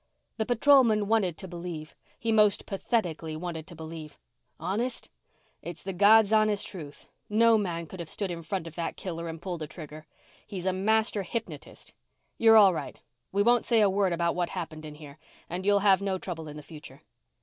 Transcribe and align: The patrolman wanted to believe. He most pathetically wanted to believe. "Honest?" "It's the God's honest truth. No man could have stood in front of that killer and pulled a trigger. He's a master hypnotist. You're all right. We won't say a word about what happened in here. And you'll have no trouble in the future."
The 0.37 0.47
patrolman 0.47 1.07
wanted 1.07 1.37
to 1.37 1.47
believe. 1.47 1.93
He 2.17 2.31
most 2.31 2.65
pathetically 2.65 3.35
wanted 3.37 3.67
to 3.67 3.75
believe. 3.75 4.17
"Honest?" 4.59 5.11
"It's 5.61 5.83
the 5.83 5.93
God's 5.93 6.33
honest 6.33 6.65
truth. 6.65 7.07
No 7.29 7.55
man 7.55 7.85
could 7.85 7.99
have 7.99 8.09
stood 8.09 8.31
in 8.31 8.41
front 8.41 8.65
of 8.65 8.73
that 8.73 8.97
killer 8.97 9.27
and 9.27 9.39
pulled 9.39 9.61
a 9.61 9.67
trigger. 9.67 10.07
He's 10.47 10.65
a 10.65 10.73
master 10.73 11.21
hypnotist. 11.21 11.93
You're 12.39 12.57
all 12.57 12.73
right. 12.73 12.99
We 13.31 13.43
won't 13.43 13.67
say 13.67 13.79
a 13.79 13.91
word 13.91 14.11
about 14.11 14.33
what 14.33 14.49
happened 14.49 14.85
in 14.85 14.95
here. 14.95 15.19
And 15.51 15.67
you'll 15.67 15.81
have 15.81 16.01
no 16.01 16.17
trouble 16.17 16.47
in 16.47 16.57
the 16.57 16.63
future." 16.63 17.03